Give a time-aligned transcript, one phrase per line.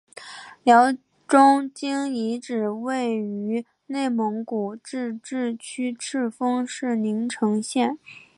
[0.63, 0.91] 辽
[1.27, 7.99] 中京遗址位于内蒙古自治区赤峰市宁城县。